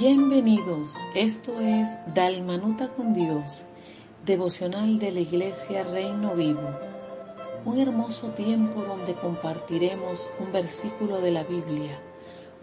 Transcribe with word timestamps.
Bienvenidos, 0.00 0.96
esto 1.14 1.60
es 1.60 1.98
Dalmanuta 2.14 2.88
con 2.88 3.12
Dios, 3.12 3.64
devocional 4.24 4.98
de 4.98 5.12
la 5.12 5.20
Iglesia 5.20 5.84
Reino 5.84 6.34
Vivo. 6.34 6.66
Un 7.66 7.78
hermoso 7.78 8.28
tiempo 8.28 8.80
donde 8.84 9.12
compartiremos 9.12 10.30
un 10.40 10.50
versículo 10.50 11.20
de 11.20 11.32
la 11.32 11.42
Biblia, 11.42 11.98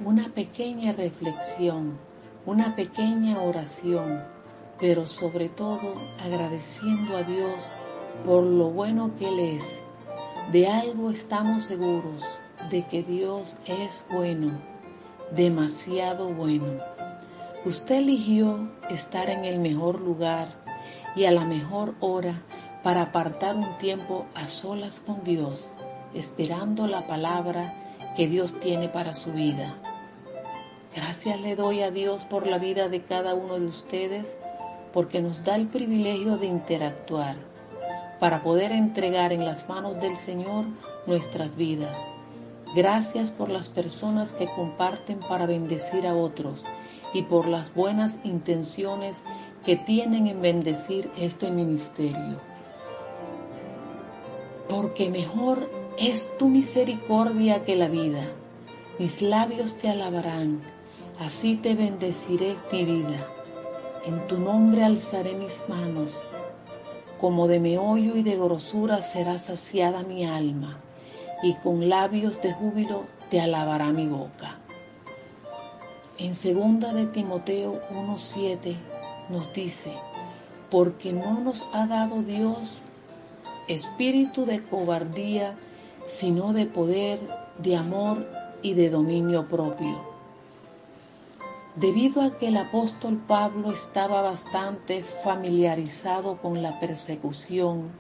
una 0.03 0.33
pequeña 0.33 0.91
reflexión, 0.91 1.99
una 2.47 2.75
pequeña 2.75 3.39
oración, 3.39 4.23
pero 4.79 5.05
sobre 5.05 5.49
todo 5.49 5.93
agradeciendo 6.25 7.15
a 7.15 7.21
Dios 7.21 7.69
por 8.25 8.43
lo 8.43 8.71
bueno 8.71 9.11
que 9.19 9.27
Él 9.27 9.39
es. 9.39 9.79
De 10.51 10.67
algo 10.67 11.11
estamos 11.11 11.65
seguros, 11.65 12.39
de 12.71 12.87
que 12.87 13.03
Dios 13.03 13.59
es 13.67 14.07
bueno, 14.09 14.59
demasiado 15.31 16.29
bueno. 16.29 16.79
Usted 17.65 17.95
eligió 17.95 18.69
estar 18.89 19.29
en 19.29 19.43
el 19.43 19.59
mejor 19.59 19.99
lugar 19.99 20.47
y 21.13 21.25
a 21.25 21.31
la 21.31 21.43
mejor 21.43 21.93
hora 21.99 22.41
para 22.83 23.01
apartar 23.01 23.57
un 23.57 23.77
tiempo 23.77 24.25
a 24.33 24.47
solas 24.47 25.01
con 25.05 25.25
Dios, 25.25 25.69
esperando 26.13 26.87
la 26.87 27.05
palabra 27.05 27.73
que 28.15 28.29
Dios 28.29 28.57
tiene 28.61 28.87
para 28.87 29.13
su 29.13 29.33
vida. 29.33 29.75
Gracias 30.95 31.41
le 31.41 31.57
doy 31.57 31.81
a 31.81 31.91
Dios 31.91 32.23
por 32.23 32.47
la 32.47 32.59
vida 32.59 32.87
de 32.87 33.01
cada 33.01 33.33
uno 33.33 33.59
de 33.59 33.65
ustedes, 33.65 34.37
porque 34.93 35.21
nos 35.21 35.43
da 35.43 35.57
el 35.57 35.67
privilegio 35.67 36.37
de 36.37 36.45
interactuar, 36.45 37.35
para 38.21 38.41
poder 38.41 38.71
entregar 38.71 39.33
en 39.33 39.43
las 39.43 39.67
manos 39.67 39.99
del 39.99 40.15
Señor 40.15 40.63
nuestras 41.05 41.57
vidas. 41.57 41.99
Gracias 42.73 43.31
por 43.31 43.49
las 43.49 43.67
personas 43.67 44.31
que 44.31 44.45
comparten 44.47 45.19
para 45.19 45.45
bendecir 45.45 46.07
a 46.07 46.15
otros 46.15 46.63
y 47.13 47.23
por 47.23 47.47
las 47.47 47.73
buenas 47.73 48.19
intenciones 48.23 49.23
que 49.65 49.75
tienen 49.75 50.27
en 50.27 50.41
bendecir 50.41 51.11
este 51.17 51.51
ministerio. 51.51 52.37
Porque 54.67 55.09
mejor 55.09 55.69
es 55.97 56.37
tu 56.37 56.47
misericordia 56.47 57.63
que 57.63 57.75
la 57.75 57.87
vida. 57.87 58.21
Mis 58.99 59.21
labios 59.21 59.77
te 59.77 59.89
alabarán, 59.89 60.61
así 61.19 61.55
te 61.55 61.75
bendeciré 61.75 62.55
mi 62.71 62.85
vida. 62.85 63.27
En 64.05 64.27
tu 64.27 64.37
nombre 64.37 64.83
alzaré 64.83 65.33
mis 65.33 65.63
manos. 65.67 66.11
Como 67.17 67.47
de 67.47 67.59
meollo 67.59 68.15
y 68.15 68.23
de 68.23 68.37
grosura 68.37 69.01
será 69.01 69.39
saciada 69.39 70.03
mi 70.03 70.25
alma, 70.25 70.79
y 71.43 71.55
con 71.55 71.89
labios 71.89 72.41
de 72.41 72.53
júbilo 72.53 73.03
te 73.29 73.41
alabará 73.41 73.91
mi 73.91 74.07
boca. 74.07 74.58
En 76.19 76.35
segunda 76.35 76.91
de 76.91 77.05
Timoteo 77.05 77.79
1:7 77.91 78.75
nos 79.29 79.53
dice, 79.53 79.93
porque 80.69 81.13
no 81.13 81.39
nos 81.39 81.65
ha 81.71 81.87
dado 81.87 82.21
Dios 82.23 82.81
espíritu 83.69 84.45
de 84.45 84.61
cobardía, 84.61 85.57
sino 86.03 86.51
de 86.51 86.65
poder, 86.65 87.21
de 87.59 87.77
amor 87.77 88.27
y 88.61 88.73
de 88.73 88.89
dominio 88.89 89.47
propio. 89.47 89.95
Debido 91.77 92.21
a 92.21 92.37
que 92.37 92.49
el 92.49 92.57
apóstol 92.57 93.15
Pablo 93.25 93.71
estaba 93.71 94.21
bastante 94.21 95.05
familiarizado 95.05 96.35
con 96.41 96.61
la 96.61 96.81
persecución, 96.81 97.91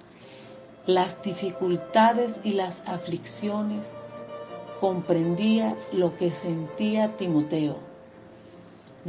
las 0.85 1.23
dificultades 1.23 2.41
y 2.43 2.51
las 2.51 2.85
aflicciones, 2.85 3.91
comprendía 4.81 5.77
lo 5.93 6.17
que 6.17 6.31
sentía 6.31 7.15
Timoteo 7.15 7.88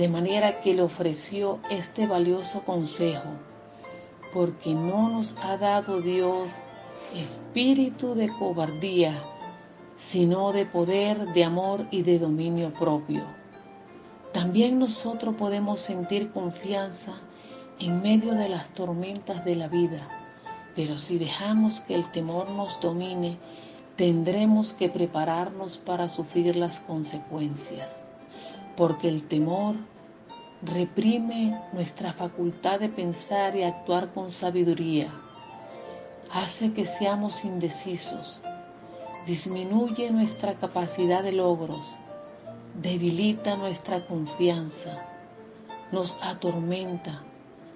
de 0.00 0.08
manera 0.08 0.62
que 0.62 0.72
le 0.72 0.80
ofreció 0.80 1.58
este 1.68 2.06
valioso 2.06 2.62
consejo, 2.62 3.32
porque 4.32 4.72
no 4.72 5.11
nos 5.11 5.34
ha 5.42 5.58
dado 5.58 6.00
Dios 6.00 6.61
espíritu 7.14 8.14
de 8.14 8.30
cobardía, 8.30 9.12
sino 9.98 10.55
de 10.55 10.64
poder, 10.64 11.34
de 11.34 11.44
amor 11.44 11.86
y 11.90 12.00
de 12.00 12.18
dominio 12.18 12.72
propio. 12.72 13.22
También 14.33 14.78
nosotros 14.78 15.34
podemos 15.34 15.83
sentir 15.83 16.30
confianza 16.30 17.12
en 17.78 18.00
medio 18.00 18.33
de 18.33 18.48
las 18.48 18.70
tormentas 18.70 19.44
de 19.44 19.56
la 19.56 19.68
vida, 19.68 20.08
pero 20.74 20.96
si 20.96 21.18
dejamos 21.18 21.80
que 21.80 21.94
el 21.94 22.10
temor 22.10 22.48
nos 22.48 22.80
domine, 22.80 23.36
tendremos 23.96 24.72
que 24.72 24.89
prepararnos 24.89 25.77
para 25.77 26.08
sufrir 26.08 26.56
las 26.56 26.80
consecuencias 26.80 28.00
porque 28.80 29.08
el 29.08 29.24
temor 29.24 29.77
reprime 30.63 31.61
nuestra 31.74 32.14
facultad 32.14 32.80
de 32.80 32.89
pensar 32.89 33.55
y 33.55 33.63
actuar 33.63 34.11
con 34.14 34.30
sabiduría, 34.30 35.13
hace 36.33 36.73
que 36.73 36.86
seamos 36.86 37.45
indecisos, 37.45 38.40
disminuye 39.27 40.11
nuestra 40.11 40.55
capacidad 40.55 41.23
de 41.23 41.33
logros, 41.33 41.95
debilita 42.74 43.55
nuestra 43.58 44.07
confianza, 44.07 44.96
nos 45.92 46.17
atormenta, 46.23 47.23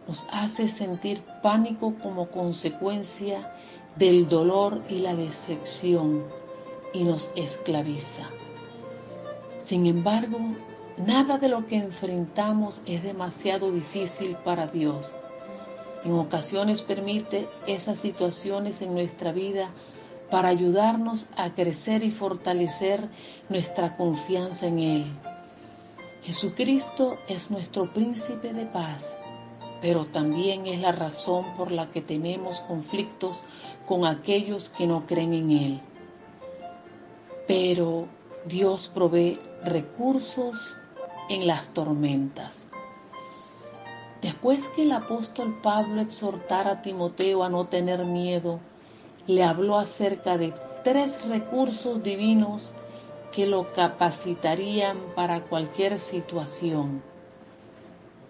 nos 0.08 0.24
hace 0.32 0.68
sentir 0.68 1.22
pánico 1.42 1.96
como 2.02 2.30
consecuencia 2.30 3.52
del 3.96 4.26
dolor 4.26 4.82
y 4.88 5.00
la 5.00 5.14
decepción 5.14 6.24
y 6.94 7.04
nos 7.04 7.30
esclaviza. 7.36 8.22
Sin 9.58 9.84
embargo, 9.84 10.38
Nada 10.96 11.38
de 11.38 11.48
lo 11.48 11.66
que 11.66 11.74
enfrentamos 11.74 12.80
es 12.86 13.02
demasiado 13.02 13.72
difícil 13.72 14.36
para 14.36 14.68
Dios. 14.68 15.12
En 16.04 16.12
ocasiones 16.12 16.82
permite 16.82 17.48
esas 17.66 17.98
situaciones 17.98 18.80
en 18.80 18.94
nuestra 18.94 19.32
vida 19.32 19.70
para 20.30 20.48
ayudarnos 20.48 21.26
a 21.36 21.52
crecer 21.52 22.04
y 22.04 22.12
fortalecer 22.12 23.08
nuestra 23.48 23.96
confianza 23.96 24.66
en 24.66 24.78
Él. 24.78 25.04
Jesucristo 26.22 27.18
es 27.28 27.50
nuestro 27.50 27.92
príncipe 27.92 28.52
de 28.52 28.64
paz, 28.64 29.18
pero 29.82 30.06
también 30.06 30.66
es 30.66 30.80
la 30.80 30.92
razón 30.92 31.56
por 31.56 31.72
la 31.72 31.90
que 31.90 32.02
tenemos 32.02 32.60
conflictos 32.60 33.42
con 33.84 34.06
aquellos 34.06 34.70
que 34.70 34.86
no 34.86 35.06
creen 35.06 35.34
en 35.34 35.50
Él. 35.50 35.80
Pero 37.48 38.06
Dios 38.46 38.88
provee 38.88 39.38
recursos 39.64 40.78
en 41.28 41.46
las 41.46 41.70
tormentas. 41.70 42.68
Después 44.22 44.68
que 44.68 44.82
el 44.82 44.92
apóstol 44.92 45.58
Pablo 45.62 46.00
exhortara 46.00 46.72
a 46.72 46.82
Timoteo 46.82 47.44
a 47.44 47.50
no 47.50 47.66
tener 47.66 48.04
miedo, 48.04 48.58
le 49.26 49.44
habló 49.44 49.78
acerca 49.78 50.38
de 50.38 50.54
tres 50.82 51.26
recursos 51.26 52.02
divinos 52.02 52.74
que 53.32 53.46
lo 53.46 53.72
capacitarían 53.72 54.96
para 55.14 55.42
cualquier 55.42 55.98
situación. 55.98 57.02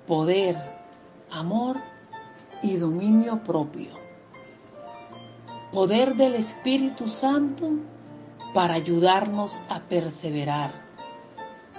Poder, 0.07 0.57
amor 1.31 1.77
y 2.63 2.77
dominio 2.77 3.45
propio. 3.45 3.91
Poder 5.73 6.15
del 6.15 6.35
Espíritu 6.35 7.09
Santo 7.09 7.71
para 8.53 8.75
ayudarnos 8.75 9.61
a 9.69 9.81
perseverar 9.81 10.84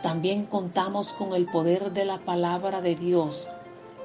también 0.06 0.46
contamos 0.46 1.14
con 1.14 1.34
el 1.34 1.46
poder 1.48 1.92
de 1.92 2.06
la 2.06 2.20
palabra 2.20 2.80
de 2.80 2.94
Dios, 2.94 3.48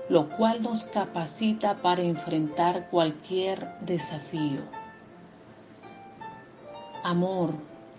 lo 0.09 0.31
cual 0.31 0.63
nos 0.63 0.85
capacita 0.85 1.83
para 1.83 2.01
enfrentar 2.01 2.89
cualquier 2.89 3.69
desafío. 3.83 4.63
Amor, 7.05 7.53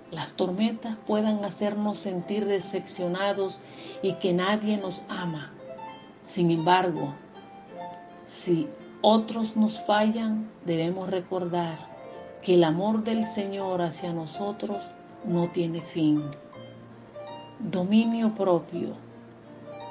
las 0.10 0.34
tormentas 0.34 0.98
puedan 1.06 1.46
hacernos 1.46 2.00
sentir 2.00 2.48
decepcionados 2.48 3.60
y 4.02 4.14
que 4.14 4.34
nadie 4.34 4.78
nos 4.78 5.04
ama. 5.08 5.52
Sin 6.26 6.50
embargo, 6.50 7.14
si 8.28 8.68
otros 9.02 9.56
nos 9.56 9.80
fallan, 9.86 10.50
debemos 10.66 11.08
recordar 11.08 11.78
que 12.42 12.56
el 12.56 12.64
amor 12.64 13.04
del 13.04 13.24
Señor 13.26 13.84
hacia 13.84 14.12
nosotros 14.12 14.84
no 15.24 15.50
tiene 15.50 15.82
fin 15.82 16.24
dominio 17.70 18.34
propio. 18.34 18.96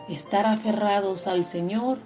Estar 0.09 0.47
aferrados 0.47 1.27
al 1.27 1.45
Señor 1.45 1.99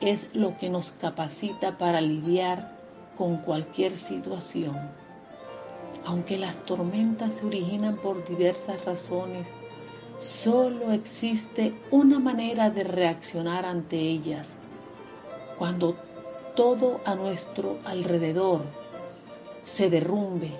es 0.00 0.34
lo 0.34 0.56
que 0.56 0.70
nos 0.70 0.92
capacita 0.92 1.76
para 1.76 2.00
lidiar 2.00 2.74
con 3.16 3.38
cualquier 3.38 3.92
situación. 3.92 4.76
Aunque 6.06 6.38
las 6.38 6.62
tormentas 6.62 7.34
se 7.34 7.46
originan 7.46 7.96
por 7.96 8.26
diversas 8.26 8.82
razones, 8.84 9.48
solo 10.18 10.92
existe 10.92 11.74
una 11.90 12.18
manera 12.18 12.70
de 12.70 12.84
reaccionar 12.84 13.66
ante 13.66 13.98
ellas. 13.98 14.54
Cuando 15.58 15.96
todo 16.54 17.00
a 17.04 17.14
nuestro 17.14 17.78
alrededor 17.84 18.62
se 19.64 19.90
derrumbe, 19.90 20.52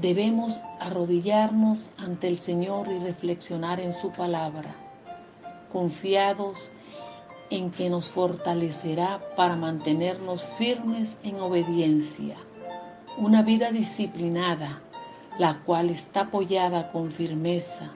debemos 0.00 0.60
arrodillarnos 0.86 1.90
ante 1.98 2.28
el 2.28 2.38
Señor 2.38 2.86
y 2.88 2.96
reflexionar 2.96 3.80
en 3.80 3.92
su 3.92 4.12
palabra. 4.12 4.74
confiados 5.72 6.72
en 7.50 7.70
que 7.70 7.90
nos 7.90 8.08
fortalecerá 8.08 9.20
para 9.36 9.56
mantenernos 9.56 10.42
firmes 10.42 11.16
en 11.24 11.40
obediencia. 11.40 12.36
Una 13.18 13.42
vida 13.42 13.72
disciplinada, 13.72 14.80
la 15.38 15.58
cual 15.64 15.90
está 15.90 16.20
apoyada 16.20 16.92
con 16.92 17.10
firmeza 17.10 17.90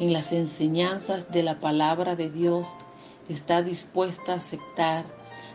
en 0.00 0.12
las 0.12 0.32
enseñanzas 0.32 1.30
de 1.30 1.44
la 1.44 1.60
palabra 1.60 2.16
de 2.16 2.30
Dios, 2.30 2.66
está 3.28 3.62
dispuesta 3.62 4.32
a 4.32 4.36
aceptar 4.36 5.04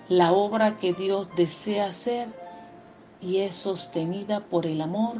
la 0.07 0.31
obra 0.31 0.77
que 0.77 0.93
Dios 0.93 1.35
desea 1.35 1.87
hacer 1.87 2.27
y 3.21 3.39
es 3.39 3.57
sostenida 3.57 4.39
por 4.39 4.65
el 4.65 4.81
amor 4.81 5.17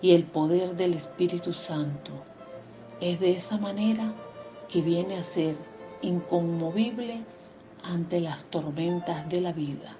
y 0.00 0.12
el 0.12 0.24
poder 0.24 0.76
del 0.76 0.94
Espíritu 0.94 1.52
Santo. 1.52 2.12
Es 3.00 3.20
de 3.20 3.32
esa 3.32 3.58
manera 3.58 4.12
que 4.68 4.80
viene 4.80 5.16
a 5.16 5.22
ser 5.22 5.56
inconmovible 6.02 7.22
ante 7.82 8.20
las 8.20 8.44
tormentas 8.44 9.28
de 9.28 9.40
la 9.40 9.52
vida. 9.52 9.96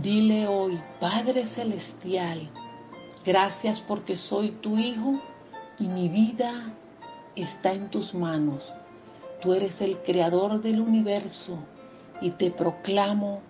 Dile 0.00 0.48
hoy, 0.48 0.80
Padre 0.98 1.46
Celestial, 1.46 2.50
gracias 3.24 3.80
porque 3.80 4.16
soy 4.16 4.50
tu 4.50 4.76
Hijo 4.76 5.20
y 5.78 5.86
mi 5.86 6.08
vida 6.08 6.72
está 7.36 7.72
en 7.72 7.90
tus 7.90 8.12
manos. 8.14 8.72
Tú 9.40 9.54
eres 9.54 9.80
el 9.82 9.98
creador 9.98 10.60
del 10.60 10.80
universo 10.80 11.58
y 12.20 12.30
te 12.30 12.50
proclamo 12.50 13.40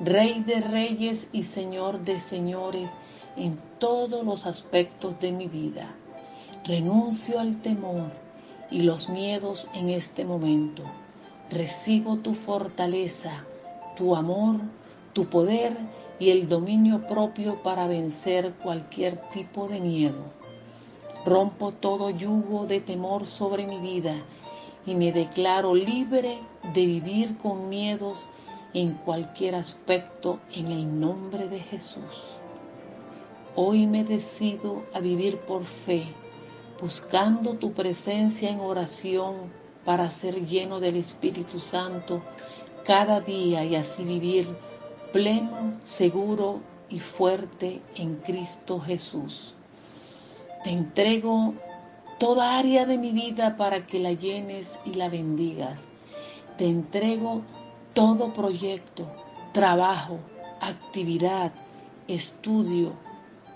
Rey 0.00 0.42
de 0.42 0.60
reyes 0.60 1.28
y 1.30 1.44
Señor 1.44 2.00
de 2.00 2.18
señores 2.18 2.90
en 3.36 3.60
todos 3.78 4.24
los 4.24 4.44
aspectos 4.44 5.20
de 5.20 5.30
mi 5.30 5.46
vida. 5.46 5.88
Renuncio 6.64 7.38
al 7.38 7.62
temor 7.62 8.10
y 8.72 8.80
los 8.80 9.08
miedos 9.08 9.70
en 9.72 9.90
este 9.90 10.24
momento. 10.24 10.82
Recibo 11.48 12.16
tu 12.16 12.34
fortaleza, 12.34 13.44
tu 13.96 14.16
amor, 14.16 14.62
tu 15.12 15.26
poder 15.26 15.76
y 16.18 16.30
el 16.30 16.48
dominio 16.48 17.06
propio 17.06 17.62
para 17.62 17.86
vencer 17.86 18.52
cualquier 18.54 19.16
tipo 19.30 19.68
de 19.68 19.80
miedo. 19.80 20.24
Rompo 21.24 21.70
todo 21.70 22.10
yugo 22.10 22.66
de 22.66 22.80
temor 22.80 23.26
sobre 23.26 23.64
mi 23.64 23.78
vida 23.78 24.16
y 24.86 24.96
me 24.96 25.12
declaro 25.12 25.72
libre 25.76 26.40
de 26.72 26.84
vivir 26.84 27.38
con 27.38 27.68
miedos 27.68 28.28
en 28.74 28.94
cualquier 28.94 29.54
aspecto 29.54 30.40
en 30.52 30.66
el 30.66 31.00
nombre 31.00 31.48
de 31.48 31.60
Jesús. 31.60 32.36
Hoy 33.54 33.86
me 33.86 34.02
decido 34.02 34.84
a 34.92 34.98
vivir 34.98 35.38
por 35.38 35.64
fe, 35.64 36.04
buscando 36.80 37.54
tu 37.54 37.72
presencia 37.72 38.50
en 38.50 38.58
oración 38.58 39.36
para 39.84 40.10
ser 40.10 40.44
lleno 40.44 40.80
del 40.80 40.96
Espíritu 40.96 41.60
Santo 41.60 42.20
cada 42.84 43.20
día 43.20 43.64
y 43.64 43.76
así 43.76 44.04
vivir 44.04 44.48
pleno, 45.12 45.78
seguro 45.84 46.60
y 46.90 46.98
fuerte 46.98 47.80
en 47.94 48.16
Cristo 48.16 48.80
Jesús. 48.80 49.54
Te 50.64 50.70
entrego 50.70 51.54
toda 52.18 52.58
área 52.58 52.86
de 52.86 52.98
mi 52.98 53.12
vida 53.12 53.56
para 53.56 53.86
que 53.86 54.00
la 54.00 54.12
llenes 54.12 54.80
y 54.84 54.94
la 54.94 55.08
bendigas. 55.08 55.84
Te 56.58 56.66
entrego 56.66 57.42
todo 57.94 58.32
proyecto, 58.32 59.06
trabajo, 59.52 60.18
actividad, 60.60 61.52
estudio, 62.08 62.92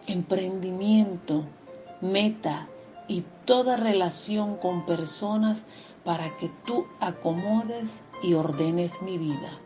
emprendimiento, 0.07 1.45
meta 2.01 2.69
y 3.09 3.25
toda 3.45 3.77
relación 3.77 4.57
con 4.57 4.87
personas 4.87 5.65
para 6.05 6.37
que 6.39 6.51
tú 6.65 6.87
acomodes 7.01 8.03
y 8.23 8.35
ordenes 8.35 9.03
mi 9.03 9.19
vida. 9.19 9.59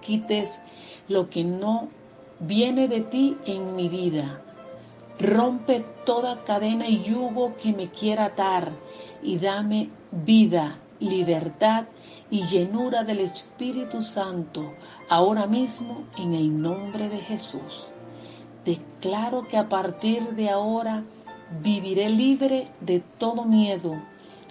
Quites 0.00 0.60
lo 1.08 1.30
que 1.30 1.44
no 1.44 1.88
viene 2.40 2.88
de 2.88 3.02
ti 3.02 3.36
en 3.46 3.76
mi 3.76 3.88
vida. 3.88 4.42
Rompe 5.18 5.84
toda 6.04 6.42
cadena 6.42 6.88
y 6.88 7.02
yugo 7.04 7.54
que 7.56 7.72
me 7.72 7.88
quiera 7.88 8.26
atar 8.26 8.72
y 9.22 9.38
dame 9.38 9.90
vida, 10.10 10.78
libertad 11.08 11.84
y 12.30 12.42
llenura 12.46 13.04
del 13.04 13.20
Espíritu 13.20 14.02
Santo 14.02 14.74
ahora 15.08 15.46
mismo 15.46 16.04
en 16.16 16.34
el 16.34 16.60
nombre 16.60 17.08
de 17.08 17.18
Jesús. 17.18 17.86
Declaro 18.64 19.42
que 19.42 19.56
a 19.56 19.68
partir 19.68 20.34
de 20.34 20.50
ahora 20.50 21.04
viviré 21.62 22.08
libre 22.08 22.68
de 22.80 23.00
todo 23.00 23.44
miedo, 23.44 24.00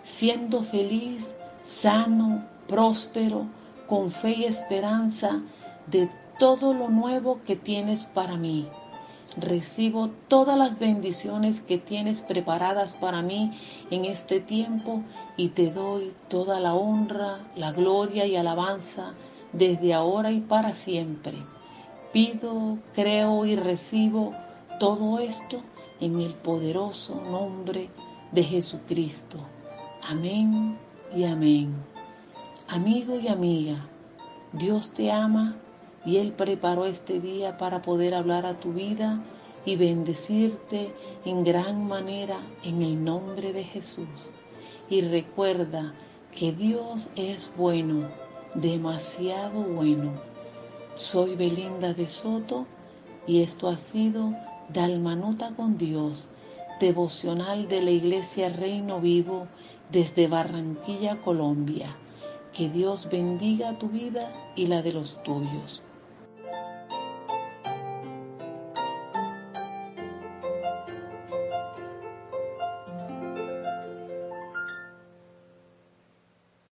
siendo 0.04 0.64
feliz, 0.64 1.36
sano, 1.64 2.46
próspero, 2.68 3.48
con 3.88 4.12
fe 4.12 4.32
y 4.32 4.44
esperanza 4.46 5.42
de 5.88 6.10
todo 6.40 6.74
lo 6.74 6.90
nuevo 6.90 7.42
que 7.46 7.56
tienes 7.56 8.06
para 8.06 8.38
mí. 8.38 8.68
Recibo 9.38 10.10
todas 10.28 10.58
las 10.58 10.78
bendiciones 10.78 11.62
que 11.62 11.78
tienes 11.78 12.22
preparadas 12.22 12.96
para 12.96 13.22
mí 13.22 13.58
en 13.90 14.04
este 14.04 14.42
tiempo 14.42 15.04
y 15.38 15.50
te 15.50 15.72
doy 15.72 16.12
toda 16.28 16.60
la 16.60 16.74
honra, 16.74 17.40
la 17.56 17.72
gloria 17.72 18.26
y 18.26 18.36
alabanza 18.36 19.14
desde 19.54 19.94
ahora 19.94 20.32
y 20.32 20.42
para 20.42 20.74
siempre. 20.74 21.38
Pido, 22.12 22.78
creo 22.94 23.46
y 23.46 23.56
recibo 23.56 24.34
todo 24.82 25.20
esto 25.20 25.62
en 26.02 26.20
el 26.20 26.34
poderoso 26.34 27.22
nombre 27.32 27.90
de 28.34 28.44
Jesucristo. 28.44 29.38
Amén 30.04 30.78
y 31.16 31.24
amén. 31.24 31.74
Amigo 32.68 33.18
y 33.18 33.30
amiga, 33.30 33.78
Dios 34.52 34.92
te 34.92 35.10
ama 35.10 35.56
y 36.06 36.18
Él 36.18 36.34
preparó 36.34 36.86
este 36.86 37.20
día 37.20 37.58
para 37.58 37.82
poder 37.82 38.16
hablar 38.16 38.46
a 38.46 38.60
tu 38.60 38.74
vida 38.74 39.22
y 39.66 39.76
bendecirte 39.76 40.94
en 41.26 41.44
gran 41.44 41.86
manera 41.88 42.40
en 42.64 42.82
el 42.82 43.04
nombre 43.04 43.54
de 43.54 43.64
Jesús. 43.64 44.32
Y 44.90 45.02
recuerda 45.02 45.94
que 46.36 46.52
Dios 46.52 47.12
es 47.16 47.52
bueno, 47.56 48.10
demasiado 48.56 49.62
bueno. 49.62 50.14
Soy 50.96 51.36
Belinda 51.36 51.94
de 51.94 52.08
Soto 52.08 52.66
y 53.28 53.42
esto 53.42 53.70
ha 53.70 53.78
sido 53.78 54.34
Dalmanuta 54.70 55.54
con 55.56 55.78
Dios, 55.78 56.30
devocional 56.80 57.68
de 57.68 57.82
la 57.82 57.92
Iglesia 57.92 58.50
Reino 58.50 59.00
Vivo 59.00 59.48
desde 59.92 60.28
Barranquilla, 60.28 61.22
Colombia. 61.22 61.90
Que 62.54 62.70
Dios 62.70 63.08
bendiga 63.10 63.78
tu 63.78 63.88
vida 63.88 64.32
y 64.56 64.66
la 64.68 64.82
de 64.82 64.94
los 64.94 65.22
tuyos. 65.24 65.82